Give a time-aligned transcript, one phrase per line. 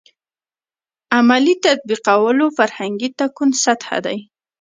[1.15, 4.17] عملي تطبیقولو فرهنګي تکون سطح دی.